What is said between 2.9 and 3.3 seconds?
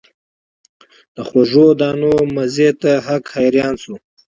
هک